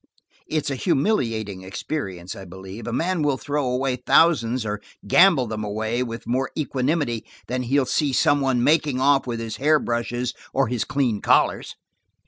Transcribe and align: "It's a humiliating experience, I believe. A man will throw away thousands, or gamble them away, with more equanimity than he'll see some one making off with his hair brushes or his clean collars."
"It's 0.47 0.71
a 0.71 0.75
humiliating 0.75 1.61
experience, 1.61 2.35
I 2.35 2.43
believe. 2.43 2.87
A 2.87 2.91
man 2.91 3.21
will 3.21 3.37
throw 3.37 3.69
away 3.69 3.97
thousands, 3.97 4.65
or 4.65 4.81
gamble 5.05 5.45
them 5.45 5.63
away, 5.63 6.01
with 6.01 6.25
more 6.25 6.49
equanimity 6.57 7.23
than 7.45 7.61
he'll 7.61 7.85
see 7.85 8.11
some 8.11 8.41
one 8.41 8.63
making 8.63 8.99
off 8.99 9.27
with 9.27 9.39
his 9.39 9.57
hair 9.57 9.77
brushes 9.77 10.33
or 10.55 10.69
his 10.69 10.85
clean 10.85 11.21
collars." 11.21 11.75